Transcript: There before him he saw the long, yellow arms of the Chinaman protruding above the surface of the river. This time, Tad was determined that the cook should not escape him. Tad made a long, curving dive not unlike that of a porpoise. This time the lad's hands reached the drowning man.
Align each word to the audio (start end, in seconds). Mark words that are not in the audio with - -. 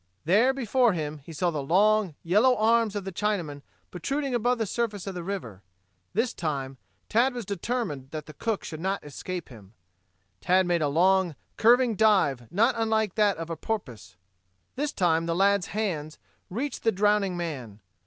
There 0.25 0.51
before 0.51 0.93
him 0.93 1.19
he 1.19 1.31
saw 1.31 1.51
the 1.51 1.61
long, 1.61 2.15
yellow 2.23 2.55
arms 2.55 2.95
of 2.95 3.03
the 3.05 3.11
Chinaman 3.11 3.61
protruding 3.91 4.33
above 4.33 4.57
the 4.57 4.65
surface 4.65 5.05
of 5.05 5.13
the 5.13 5.21
river. 5.21 5.61
This 6.13 6.33
time, 6.33 6.79
Tad 7.07 7.35
was 7.35 7.45
determined 7.45 8.09
that 8.09 8.25
the 8.25 8.33
cook 8.33 8.63
should 8.63 8.79
not 8.79 9.03
escape 9.03 9.49
him. 9.49 9.75
Tad 10.39 10.65
made 10.65 10.81
a 10.81 10.87
long, 10.87 11.35
curving 11.55 11.95
dive 11.95 12.51
not 12.51 12.73
unlike 12.75 13.13
that 13.13 13.37
of 13.37 13.51
a 13.51 13.55
porpoise. 13.55 14.15
This 14.75 14.91
time 14.91 15.27
the 15.27 15.35
lad's 15.35 15.67
hands 15.67 16.17
reached 16.49 16.81
the 16.81 16.91
drowning 16.91 17.37
man. 17.37 17.79